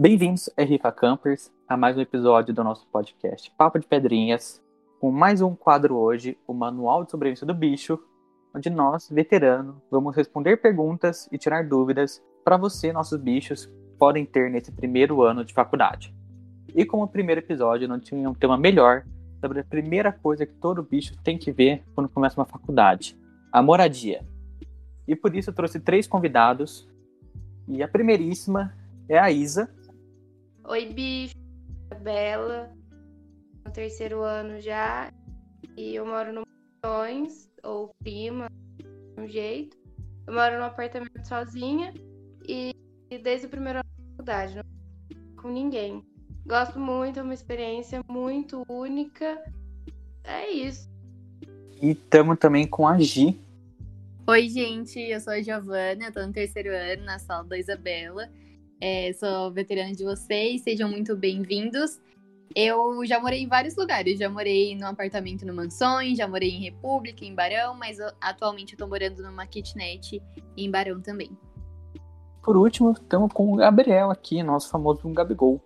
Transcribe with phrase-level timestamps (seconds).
[0.00, 4.58] Bem-vindos, RFA Campers, a mais um episódio do nosso podcast Papo de Pedrinhas,
[4.98, 7.98] com mais um quadro hoje, o Manual de Sobrevivência do Bicho,
[8.54, 14.50] onde nós, veteranos, vamos responder perguntas e tirar dúvidas para você, nossos bichos, podem ter
[14.50, 16.14] nesse primeiro ano de faculdade.
[16.74, 19.04] E como primeiro episódio, não tinha um tema melhor
[19.38, 23.18] sobre a primeira coisa que todo bicho tem que ver quando começa uma faculdade:
[23.52, 24.24] a moradia.
[25.06, 26.88] E por isso eu trouxe três convidados.
[27.68, 28.74] E a primeiríssima
[29.06, 29.68] é a Isa,
[30.70, 31.34] Oi, bicho.
[32.00, 32.72] Bela.
[33.66, 35.12] No terceiro ano já.
[35.76, 36.42] E eu moro no
[36.84, 38.46] Mansões, ou prima,
[38.78, 39.76] de um jeito.
[40.28, 41.92] Eu moro num apartamento sozinha.
[42.46, 42.72] E
[43.20, 44.62] desde o primeiro ano da faculdade, não
[45.42, 46.04] com ninguém.
[46.46, 49.42] Gosto muito, é uma experiência muito única.
[50.22, 50.88] É isso.
[51.82, 53.36] E estamos também com a Gi.
[54.24, 58.30] Oi, gente, eu sou a Giovana, eu tô no terceiro ano na sala da Isabela.
[58.82, 62.00] É, sou veterana de vocês, sejam muito bem-vindos.
[62.56, 66.62] Eu já morei em vários lugares, já morei num apartamento no Mansões, já morei em
[66.62, 70.22] República, em Barão, mas atualmente eu tô morando numa kitnet
[70.56, 71.30] em Barão também.
[72.42, 75.60] Por último, estamos com o Gabriel aqui, nosso famoso Gabigol.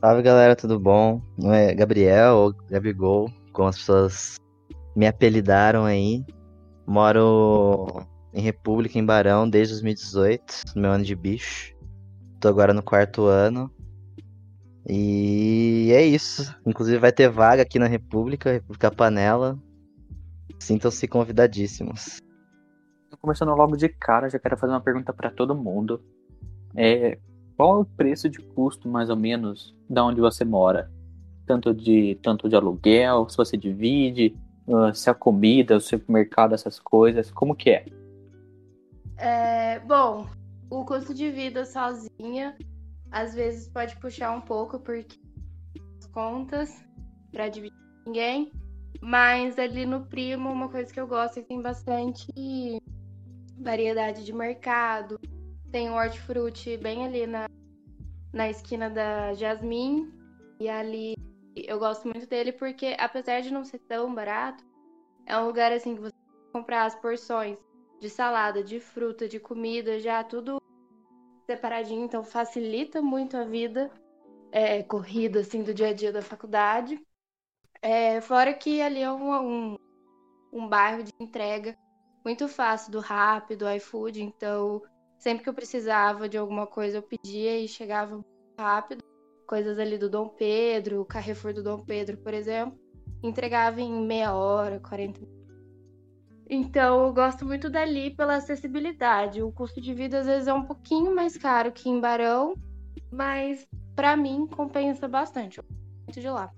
[0.00, 1.20] Salve galera, tudo bom?
[1.36, 4.36] Não é Gabriel ou Gabigol, como as pessoas
[4.96, 6.24] me apelidaram aí.
[6.86, 7.86] Moro
[8.32, 11.76] em República, em Barão, desde 2018, meu ano de bicho.
[12.40, 13.70] Tô agora no quarto ano.
[14.88, 16.54] E é isso.
[16.64, 19.58] Inclusive vai ter vaga aqui na República, República Panela.
[20.58, 22.18] Sintam-se convidadíssimos.
[23.20, 26.00] Começando logo de cara, já quero fazer uma pergunta para todo mundo.
[26.74, 27.18] É,
[27.56, 30.90] qual é o preço de custo, mais ou menos, da onde você mora?
[31.44, 34.36] Tanto de, tanto de aluguel, se você divide,
[34.66, 37.86] uh, se a comida, o supermercado, essas coisas, como que é?
[39.16, 40.28] É, bom,
[40.70, 42.56] o custo de vida sozinha
[43.10, 45.18] às vezes pode puxar um pouco porque
[45.98, 46.84] as contas
[47.32, 48.52] para dividir com ninguém,
[49.00, 52.26] mas ali no primo uma coisa que eu gosto é que tem bastante
[53.58, 55.18] variedade de mercado.
[55.70, 57.46] Tem o hortifruti bem ali na,
[58.32, 60.10] na esquina da Jasmine.
[60.60, 61.14] E ali
[61.54, 64.64] eu gosto muito dele porque apesar de não ser tão barato,
[65.26, 66.16] é um lugar assim que você
[66.52, 67.58] comprar as porções
[68.00, 70.58] de salada, de fruta, de comida, já tudo
[71.46, 73.90] separadinho, então facilita muito a vida
[74.52, 77.00] é, corrida assim do dia a dia da faculdade.
[77.80, 79.76] É, fora que ali é um, um,
[80.52, 81.76] um bairro de entrega
[82.24, 84.82] muito fácil do rápido, do iFood, então
[85.18, 88.20] sempre que eu precisava de alguma coisa eu pedia e chegava
[88.58, 89.02] rápido.
[89.46, 92.78] Coisas ali do Dom Pedro, o Carrefour do Dom Pedro, por exemplo,
[93.22, 95.37] entregava em meia hora, 40 minutos
[96.48, 99.42] então, eu gosto muito dali pela acessibilidade.
[99.42, 102.54] O custo de vida às vezes é um pouquinho mais caro que em Barão,
[103.10, 105.60] mas para mim compensa bastante.
[106.06, 106.50] Muito de lá.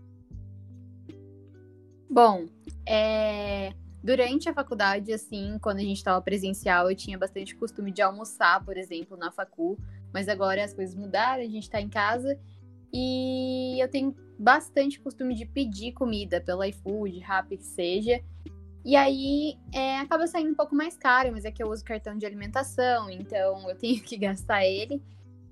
[2.09, 2.47] Bom,
[2.87, 3.73] é...
[4.03, 8.65] durante a faculdade, assim, quando a gente estava presencial, eu tinha bastante costume de almoçar,
[8.65, 9.79] por exemplo, na facu,
[10.13, 12.39] mas agora as coisas mudaram, a gente está em casa
[12.93, 18.21] e eu tenho bastante costume de pedir comida pelo iFood, Rappi, que seja.
[18.85, 22.17] E aí é, acaba saindo um pouco mais caro, mas é que eu uso cartão
[22.17, 25.03] de alimentação, então eu tenho que gastar ele.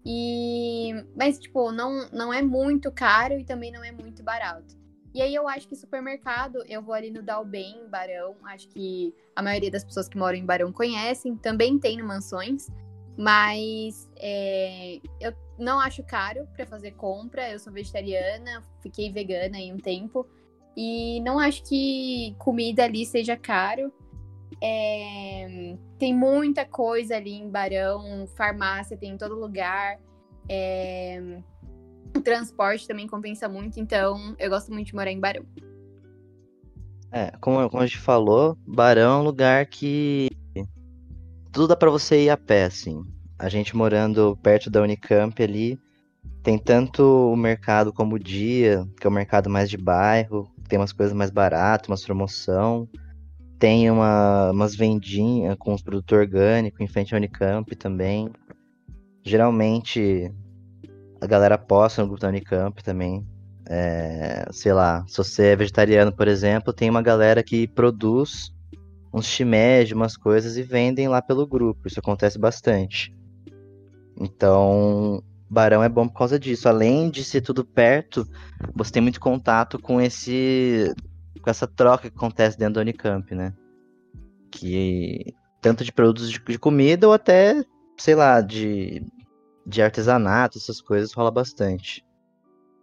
[0.04, 4.78] E mas tipo, não não é muito caro e também não é muito barato.
[5.14, 9.42] E aí eu acho que supermercado, eu vou ali no Dalben, Barão, acho que a
[9.42, 12.68] maioria das pessoas que moram em Barão conhecem, também tem no Mansões,
[13.16, 19.72] mas é, eu não acho caro para fazer compra, eu sou vegetariana, fiquei vegana aí
[19.72, 20.24] um tempo,
[20.80, 23.92] e não acho que comida ali seja caro.
[24.62, 29.98] É, tem muita coisa ali em Barão, farmácia tem em todo lugar.
[30.48, 31.42] É,
[32.16, 35.44] o transporte também compensa muito, então eu gosto muito de morar em Barão.
[37.10, 40.28] É, como, como a gente falou, Barão é um lugar que
[41.50, 43.02] tudo dá para você ir a pé, assim.
[43.36, 45.76] A gente morando perto da Unicamp ali,
[46.40, 50.78] tem tanto o mercado como o dia, que é o mercado mais de bairro, tem
[50.78, 52.88] umas coisas mais baratas, umas promoção.
[53.58, 58.30] Tem uma, umas vendinhas com os produtos orgânicos em frente ao Unicamp também.
[59.24, 60.32] Geralmente
[61.20, 63.26] a galera posta no grupo da Unicamp também.
[63.70, 68.54] É, sei lá, se você é vegetariano, por exemplo, tem uma galera que produz
[69.12, 71.88] uns shimeji, umas coisas e vendem lá pelo grupo.
[71.88, 73.14] Isso acontece bastante.
[74.20, 76.68] Então, Barão é bom por causa disso.
[76.68, 78.28] Além de ser tudo perto,
[78.74, 80.92] você tem muito contato com esse.
[81.42, 83.54] com essa troca que acontece dentro da Unicamp, né?
[84.50, 85.34] Que.
[85.60, 87.64] Tanto de produtos de, de comida ou até,
[87.96, 89.02] sei lá, de.
[89.66, 92.04] de artesanato, essas coisas, rola bastante.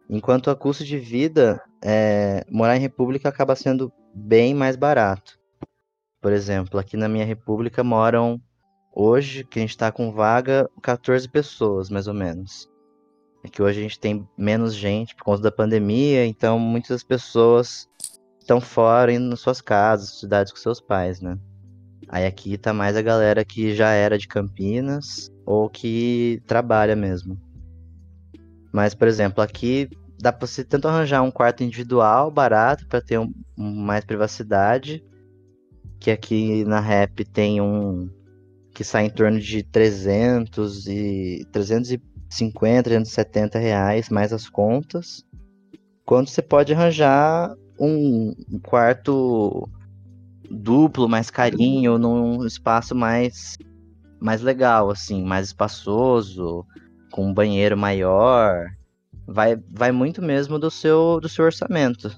[0.09, 5.37] Enquanto a custo de vida, é, morar em república acaba sendo bem mais barato.
[6.21, 8.41] Por exemplo, aqui na minha república moram,
[8.95, 12.69] hoje, que a gente está com vaga, 14 pessoas, mais ou menos.
[13.43, 17.87] É que hoje a gente tem menos gente por conta da pandemia, então muitas pessoas
[18.39, 21.37] estão fora, indo nas suas casas, cidades com seus pais, né?
[22.07, 27.39] Aí aqui tá mais a galera que já era de Campinas ou que trabalha mesmo.
[28.71, 29.89] Mas, por exemplo, aqui
[30.19, 35.03] dá pra você tentar arranjar um quarto individual barato para ter um, um, mais privacidade.
[35.99, 38.09] Que aqui na Rap tem um
[38.75, 45.23] que sai em torno de 300 e 350, 370 reais mais as contas.
[46.05, 49.67] Quando você pode arranjar um quarto
[50.51, 53.57] duplo, mais carinho, num espaço mais
[54.19, 56.65] mais legal, assim, mais espaçoso,
[57.11, 58.65] com um banheiro maior.
[59.27, 62.11] Vai, vai muito mesmo do seu, do seu orçamento.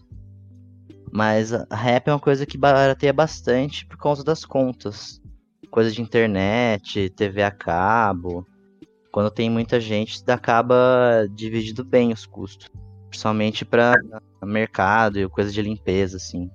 [1.11, 5.21] Mas a rap é uma coisa que barateia bastante por causa das contas.
[5.69, 8.45] Coisa de internet, TV a cabo.
[9.11, 12.69] Quando tem muita gente, acaba dividindo bem os custos.
[13.09, 13.95] Principalmente para
[14.43, 16.49] mercado e coisa de limpeza, assim.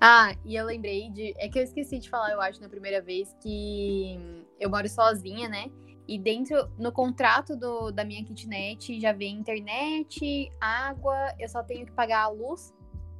[0.00, 1.34] Ah, e eu lembrei de.
[1.36, 4.18] É que eu esqueci de falar, eu acho, na primeira vez, que
[4.58, 5.70] eu moro sozinha, né?
[6.08, 11.86] E dentro, no contrato do, da minha kitnet, já vem internet, água, eu só tenho
[11.86, 12.74] que pagar a luz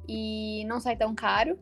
[0.09, 1.57] e não sai tão caro.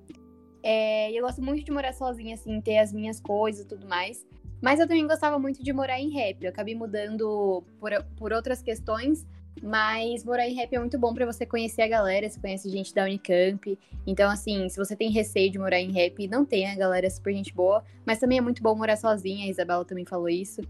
[0.61, 4.25] É, eu gosto muito de morar sozinha, assim, ter as minhas coisas e tudo mais.
[4.61, 6.44] Mas eu também gostava muito de morar em rap.
[6.44, 9.25] Eu acabei mudando por, por outras questões,
[9.61, 12.94] mas morar em rap é muito bom para você conhecer a galera, você conhece gente
[12.94, 13.77] da Unicamp.
[14.06, 17.09] Então, assim, se você tem receio de morar em rap, não tem, a galera é
[17.09, 17.83] super gente boa.
[18.06, 20.61] Mas também é muito bom morar sozinha, a Isabela também falou isso.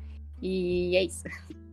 [0.42, 1.24] E é isso.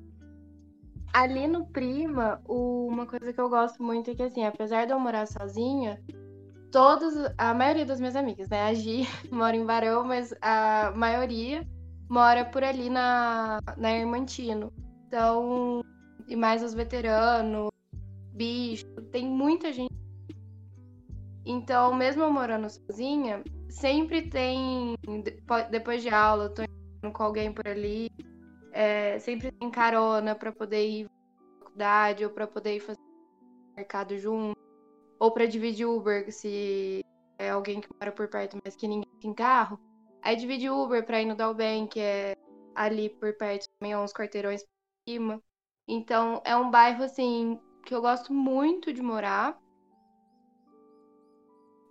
[1.13, 5.01] Ali no Prima, uma coisa que eu gosto muito é que, assim, apesar de eu
[5.01, 5.99] morar sozinha,
[6.71, 8.63] todos, a maioria das minhas amigas, né?
[8.63, 11.67] A Gi mora em Barão, mas a maioria
[12.09, 14.73] mora por ali na, na Irmantino.
[15.07, 15.83] Então,
[16.27, 17.69] e mais os veteranos,
[18.33, 19.95] bicho, tem muita gente.
[21.45, 24.97] Então, mesmo eu morando sozinha, sempre tem,
[25.71, 28.11] depois de aula, eu tô indo com alguém por ali,
[28.73, 32.99] é, sempre tem carona para poder ir pra faculdade ou para poder ir fazer
[33.77, 34.59] mercado junto,
[35.19, 37.01] ou para dividir Uber se
[37.39, 39.79] é alguém que mora por perto, mas que ninguém tem carro.
[40.23, 42.35] Aí divide Uber para ir no Dalben, que é
[42.75, 45.43] ali por perto também, uns quarteirões por cima.
[45.89, 49.57] Então, é um bairro, assim, que eu gosto muito de morar.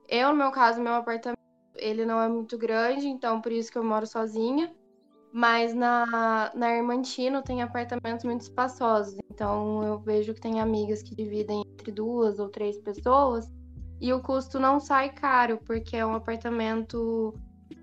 [0.07, 1.39] Eu, no meu caso, meu apartamento,
[1.75, 4.75] ele não é muito grande, então por isso que eu moro sozinha.
[5.37, 9.17] Mas na, na Irmantino tem apartamentos muito espaçosos.
[9.29, 13.51] Então eu vejo que tem amigas que dividem entre duas ou três pessoas.
[13.99, 17.33] E o custo não sai caro, porque é um apartamento,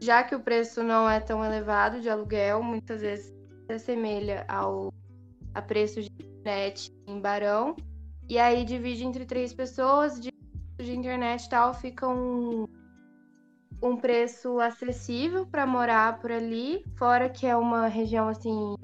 [0.01, 3.35] já que o preço não é tão elevado de aluguel, muitas vezes
[3.67, 4.91] se assemelha ao
[5.53, 7.77] a preço de internet em Barão.
[8.31, 10.33] E aí divide entre três pessoas, de,
[10.79, 12.67] de internet e tal, fica um,
[13.83, 16.85] um preço acessível para morar por ali.
[16.97, 18.77] Fora que é uma região assim.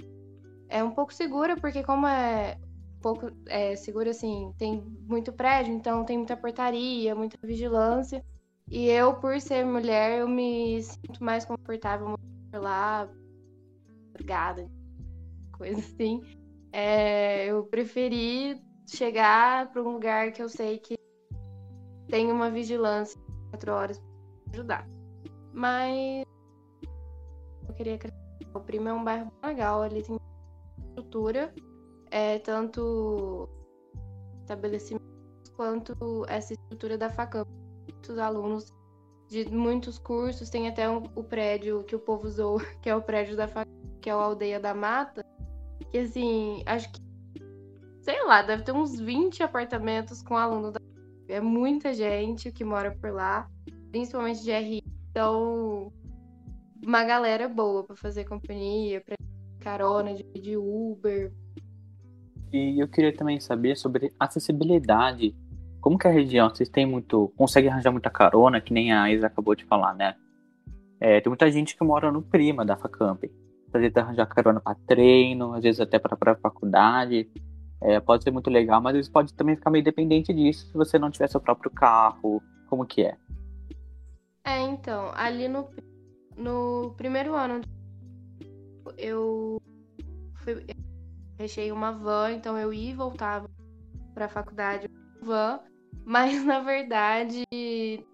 [0.68, 2.58] É um pouco segura, porque como é
[3.00, 8.24] pouco é, segura assim, tem muito prédio, então tem muita portaria, muita vigilância.
[8.68, 12.16] E eu, por ser mulher, eu me sinto mais confortável
[12.52, 13.08] lá,
[14.10, 14.68] obrigada,
[15.52, 16.20] coisa assim
[16.72, 20.96] é, eu preferi chegar para um lugar que eu sei que
[22.08, 23.20] tem uma vigilância
[23.52, 24.07] 24 horas
[24.52, 24.88] ajudar.
[25.52, 26.24] Mas
[27.68, 30.18] eu queria acrescentar, o Primo é um bairro legal, ali tem
[30.88, 31.52] estrutura,
[32.10, 33.48] é, tanto
[34.40, 37.46] estabelecimentos quanto essa estrutura da facam.
[37.90, 38.72] Muitos alunos
[39.28, 43.02] de muitos cursos, tem até um, o prédio que o povo usou, que é o
[43.02, 45.24] prédio da facam, que é a Aldeia da Mata,
[45.90, 47.00] que assim, acho que.
[48.00, 50.80] Sei lá, deve ter uns 20 apartamentos com aluno da.
[51.28, 53.50] É muita gente que mora por lá,
[53.90, 54.82] principalmente de RI.
[55.10, 55.92] Então,
[56.84, 59.16] uma galera boa para fazer companhia, para
[59.60, 61.32] carona, de, de Uber.
[62.52, 65.34] E eu queria também saber sobre acessibilidade.
[65.80, 67.32] Como que a região, vocês têm muito.
[67.36, 70.14] consegue arranjar muita carona, que nem a Isa acabou de falar, né?
[71.00, 73.24] É, tem muita gente que mora no Prima da Facamp
[73.72, 77.28] às vezes arranjar carona para treino, às vezes até para faculdade.
[77.80, 80.98] É, pode ser muito legal, mas às pode também ficar meio dependente disso se você
[80.98, 82.42] não tiver seu próprio carro.
[82.68, 83.16] Como que é?
[84.48, 85.68] É, então, ali no,
[86.34, 87.60] no primeiro ano
[88.96, 89.60] eu
[90.36, 90.64] fui
[91.36, 93.46] fechei uma van, então eu ia e voltava
[94.14, 94.88] para a faculdade
[95.20, 95.60] van,
[96.02, 97.44] mas na verdade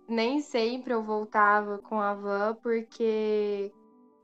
[0.09, 3.73] nem sempre eu voltava com a van porque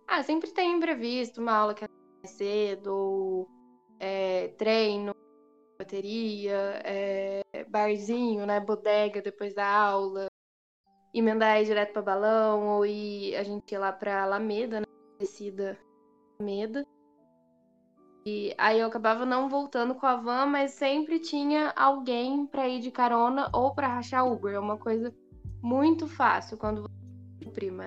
[0.09, 3.49] ah, sempre tem imprevisto, uma aula que é cedo, ou
[4.00, 5.14] é, treino,
[5.79, 10.30] bateria, é, barzinho, né, bodega depois da aula,
[11.12, 14.87] emendar direto para balão ou ir a gente ia lá para Alameda, né,
[15.19, 15.79] descida
[16.38, 16.85] Alameda.
[18.26, 22.81] E aí eu acabava não voltando com a van, mas sempre tinha alguém para ir
[22.81, 24.55] de carona ou para rachar Uber.
[24.55, 25.12] É uma coisa
[25.62, 27.87] muito fácil quando você prima.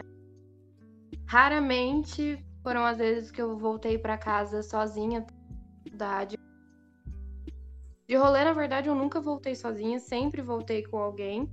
[1.28, 5.26] Raramente foram as vezes que eu voltei para casa sozinha
[5.92, 11.50] da de rolê, na verdade, eu nunca voltei sozinha, sempre voltei com alguém.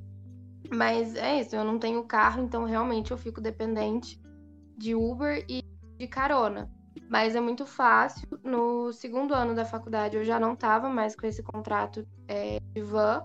[0.69, 4.21] Mas é isso, eu não tenho carro, então realmente eu fico dependente
[4.77, 5.63] de Uber e
[5.99, 6.71] de carona.
[7.09, 8.29] Mas é muito fácil.
[8.43, 12.83] No segundo ano da faculdade eu já não estava mais com esse contrato é, de
[12.83, 13.25] van.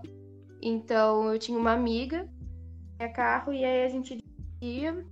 [0.62, 2.28] Então eu tinha uma amiga,
[2.98, 4.24] tinha carro, e aí a gente
[4.60, 5.04] ia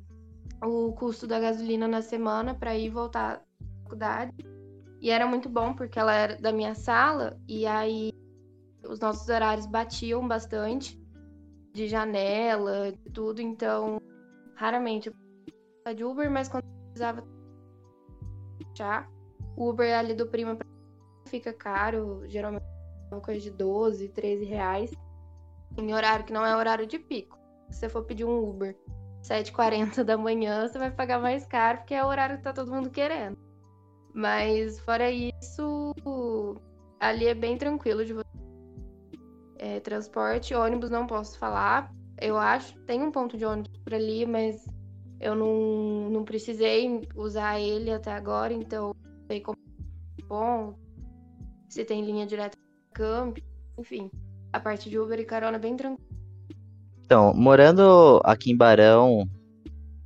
[0.63, 4.33] o custo da gasolina na semana para ir voltar à faculdade.
[5.01, 8.11] E era muito bom porque ela era da minha sala e aí
[8.89, 10.99] os nossos horários batiam bastante
[11.75, 14.01] de janela, de tudo, então
[14.55, 17.23] raramente eu de Uber, mas quando precisava
[18.75, 19.07] já.
[19.57, 20.57] O Uber ali do Prima
[21.27, 22.65] fica caro, geralmente
[23.11, 24.91] é uma coisa de 12, 13 reais.
[25.77, 27.39] Em horário que não é horário de pico.
[27.71, 28.77] Se você for pedir um Uber
[29.23, 32.73] 7h40 da manhã, você vai pagar mais caro, porque é o horário que tá todo
[32.73, 33.37] mundo querendo.
[34.15, 35.95] Mas fora isso,
[37.01, 38.24] ali é bem tranquilo de você.
[39.65, 41.91] É, transporte, ônibus não posso falar.
[42.21, 44.63] Eu acho, tem um ponto de ônibus por ali, mas
[45.19, 48.95] eu não, não precisei usar ele até agora, então
[49.27, 49.57] sei como
[50.21, 50.75] é bom,
[51.67, 52.59] se tem linha direta
[52.93, 53.39] camp,
[53.79, 54.11] enfim.
[54.53, 56.11] A parte de Uber e carona é bem tranquila.
[57.03, 59.27] Então, morando aqui em Barão,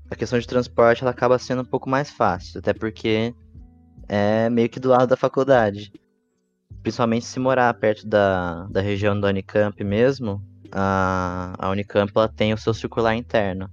[0.08, 3.34] a questão de transporte ela acaba sendo um pouco mais fácil, até porque
[4.08, 5.90] é meio que do lado da faculdade.
[6.82, 10.42] Principalmente se morar perto da, da região da Unicamp mesmo,
[10.72, 13.70] a, a Unicamp ela tem o seu circular interno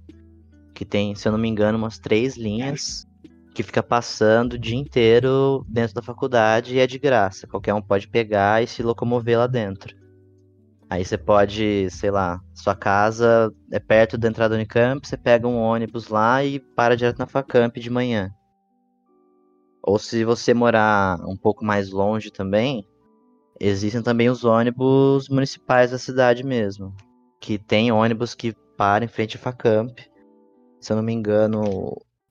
[0.76, 3.06] que tem, se eu não me engano, umas três linhas
[3.54, 7.46] que fica passando o dia inteiro dentro da faculdade e é de graça.
[7.46, 9.96] Qualquer um pode pegar e se locomover lá dentro.
[10.90, 15.48] Aí você pode, sei lá, sua casa é perto da entrada do Unicamp, você pega
[15.48, 18.30] um ônibus lá e para direto na Facamp de manhã.
[19.82, 22.86] Ou se você morar um pouco mais longe também,
[23.60, 26.94] existem também os ônibus municipais da cidade mesmo.
[27.40, 29.98] Que tem ônibus que param em frente à Facamp
[30.86, 31.62] se eu não me engano,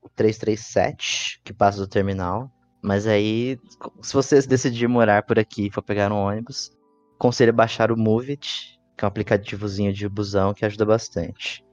[0.01, 2.49] o 337, que passa do terminal.
[2.81, 3.59] Mas aí,
[4.01, 6.71] se você decidir morar por aqui e for pegar um ônibus,
[7.17, 11.65] conselho baixar o Movit, que é um aplicativozinho de busão que ajuda bastante.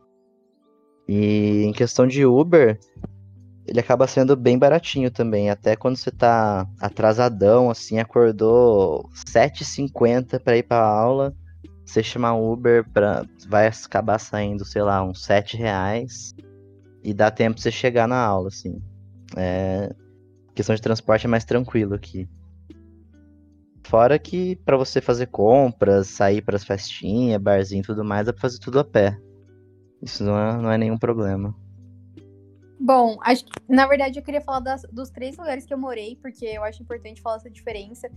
[1.06, 2.80] E em questão de Uber,
[3.66, 5.50] ele acaba sendo bem baratinho também.
[5.50, 11.34] Até quando você tá atrasadão, assim, acordou 7h50 para ir pra aula,
[11.84, 16.34] você chamar Uber pra, vai acabar saindo, sei lá, uns 7 reais
[17.02, 18.80] e dá tempo pra você chegar na aula, assim.
[19.36, 19.94] É...
[20.54, 22.28] questão de transporte é mais tranquilo aqui.
[23.84, 28.32] Fora que para você fazer compras, sair para as festinhas, barzinho e tudo mais, dá
[28.32, 29.18] pra fazer tudo a pé.
[30.00, 31.54] Isso não é, não é nenhum problema.
[32.84, 36.18] Bom, acho que, na verdade eu queria falar das, dos três lugares que eu morei,
[36.20, 38.10] porque eu acho importante falar essa diferença.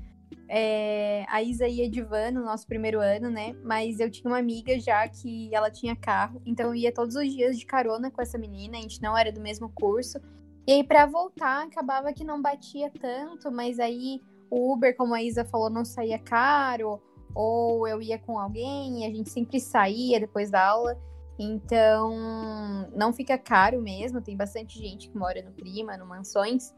[0.49, 3.55] É, a Isa ia de van no nosso primeiro ano, né?
[3.63, 7.31] Mas eu tinha uma amiga já que ela tinha carro, então eu ia todos os
[7.31, 10.17] dias de carona com essa menina, a gente não era do mesmo curso.
[10.65, 14.19] E aí, para voltar, acabava que não batia tanto, mas aí
[14.49, 16.99] o Uber, como a Isa falou, não saía caro,
[17.35, 20.99] ou eu ia com alguém a gente sempre saía depois da aula.
[21.37, 26.73] Então, não fica caro mesmo, tem bastante gente que mora no Prima, no Mansões.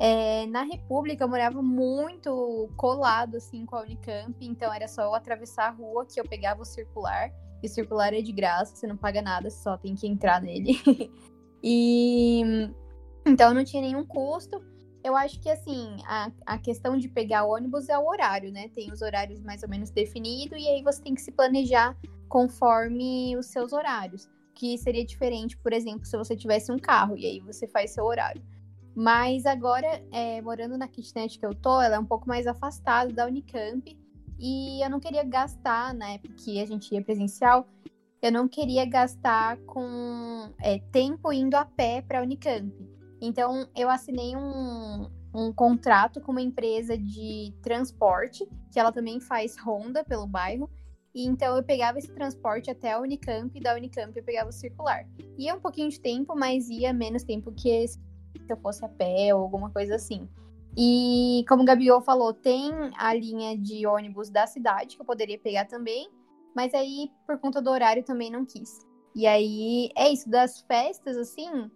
[0.00, 5.14] É, na República eu morava muito colado assim com a Unicamp, então era só eu
[5.14, 7.32] atravessar a rua que eu pegava o circular.
[7.62, 10.42] E o circular é de graça, você não paga nada, você só tem que entrar
[10.42, 10.80] nele.
[11.62, 12.42] e
[13.24, 14.60] então não tinha nenhum custo.
[15.04, 18.68] Eu acho que assim, a, a questão de pegar ônibus é o horário, né?
[18.68, 21.96] Tem os horários mais ou menos definidos, e aí você tem que se planejar
[22.28, 24.30] conforme os seus horários.
[24.54, 28.04] Que seria diferente, por exemplo, se você tivesse um carro, e aí você faz seu
[28.04, 28.42] horário.
[28.94, 33.12] Mas agora, é, morando na kitnet que eu tô, ela é um pouco mais afastada
[33.12, 33.98] da Unicamp.
[34.38, 37.66] E eu não queria gastar, na época que a gente ia presencial,
[38.20, 42.72] eu não queria gastar com é, tempo indo a pé para a Unicamp.
[43.24, 49.56] Então, eu assinei um, um contrato com uma empresa de transporte, que ela também faz
[49.56, 50.68] ronda pelo bairro.
[51.14, 54.52] E então eu pegava esse transporte até a Unicamp e da Unicamp eu pegava o
[54.52, 55.06] circular.
[55.38, 58.00] Ia um pouquinho de tempo, mas ia menos tempo que se
[58.48, 60.28] eu fosse a pé ou alguma coisa assim.
[60.76, 65.38] E como o Gabriel falou, tem a linha de ônibus da cidade que eu poderia
[65.38, 66.10] pegar também,
[66.56, 68.80] mas aí por conta do horário também não quis.
[69.14, 71.70] E aí é isso, das festas assim,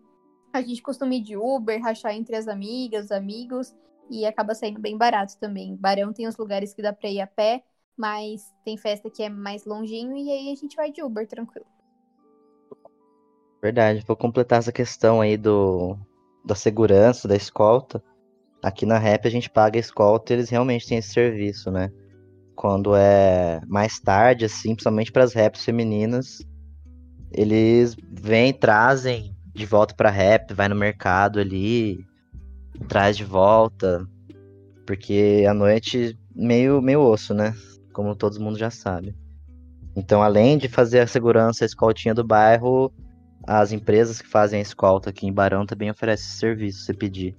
[0.57, 3.75] a gente costuma ir de Uber, rachar entre as amigas, os amigos,
[4.11, 5.77] e acaba saindo bem barato também.
[5.77, 7.63] Barão tem os lugares que dá pra ir a pé,
[7.97, 11.67] mas tem festa que é mais longinho e aí a gente vai de Uber tranquilo.
[13.63, 15.97] Verdade, vou completar essa questão aí do
[16.45, 18.03] da segurança, da escolta.
[18.63, 21.91] Aqui na Rap a gente paga a escolta e eles realmente têm esse serviço, né?
[22.55, 26.39] Quando é mais tarde, assim, principalmente para as raps femininas,
[27.33, 32.07] eles vêm, trazem de volta pra rap, vai no mercado ali,
[32.89, 34.07] traz de volta.
[34.87, 37.55] Porque a noite meio, meio osso, né?
[37.93, 39.17] Como todo mundo já sabe.
[39.97, 42.93] Então, além de fazer a segurança, a escoltinha do bairro,
[43.47, 47.35] as empresas que fazem a escolta aqui em Barão também oferecem esse serviço, se pedir.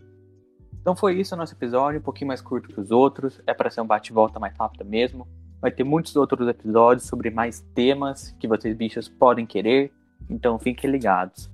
[0.81, 3.69] Então foi isso o nosso episódio, um pouquinho mais curto que os outros, é para
[3.69, 5.27] ser um bate-volta mais rápido mesmo.
[5.61, 9.91] Vai ter muitos outros episódios sobre mais temas que vocês bichos podem querer,
[10.29, 11.51] então fiquem ligados.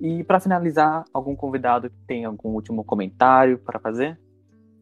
[0.00, 4.18] E para finalizar, algum convidado que tem algum último comentário para fazer?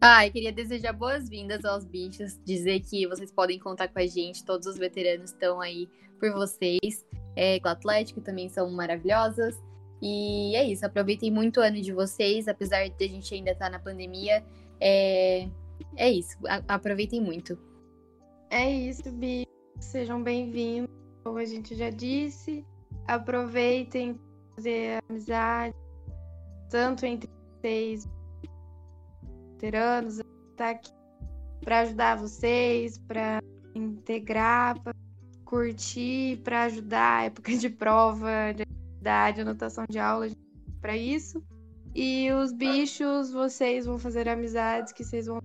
[0.01, 4.45] Ah, eu queria desejar boas-vindas aos bichos, dizer que vocês podem contar com a gente,
[4.45, 5.89] todos os veteranos estão aí
[6.21, 7.05] por vocês.
[7.35, 9.61] É, com o Atlético também são maravilhosas.
[10.01, 13.65] E é isso, aproveitem muito o ano de vocês, apesar de a gente ainda estar
[13.65, 14.45] tá na pandemia.
[14.81, 15.49] É,
[15.97, 17.59] é isso, aproveitem muito.
[18.51, 19.49] É isso, bichos.
[19.81, 20.91] Sejam bem-vindos,
[21.25, 22.65] como a gente já disse.
[23.05, 24.17] Aproveitem
[24.59, 25.75] fazer amizade,
[26.69, 28.09] tanto entre vocês,
[29.53, 30.21] veteranos,
[30.57, 30.91] tá aqui
[31.61, 33.41] para ajudar vocês, para
[33.73, 34.93] integrar, para
[35.45, 40.29] curtir, para ajudar época de prova, de atividade, anotação de aula,
[40.81, 41.43] para isso.
[41.95, 45.41] E os bichos, vocês vão fazer amizades que vocês vão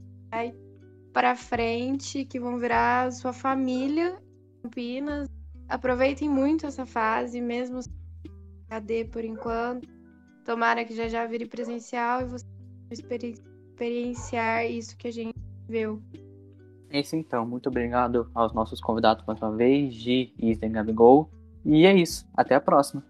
[1.13, 4.17] para frente, que vão virar sua família,
[4.63, 5.29] Campinas.
[5.69, 7.79] Aproveitem muito essa fase, mesmo
[8.75, 9.88] AD por enquanto.
[10.45, 12.45] Tomara que já já vire presencial e você
[12.91, 15.33] experienciar isso que a gente
[15.67, 16.01] viu.
[16.89, 17.45] É isso então.
[17.45, 21.29] Muito obrigado aos nossos convidados mais uma vez, Gi, Isen e Gabigol.
[21.65, 22.27] E é isso.
[22.36, 23.03] Até a próxima.